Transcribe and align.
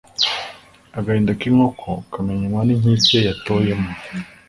agahinda 0.97 1.31
k'inkoko 1.39 1.89
kamenywa 2.11 2.59
n'inkike 2.63 3.17
yatoyemo 3.27 3.91